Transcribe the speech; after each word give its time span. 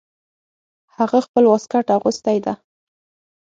هغه 0.97 1.17
خپل 1.25 1.43
واسکټ 1.47 1.87
اغوستی 1.97 2.37
ده 2.45 2.53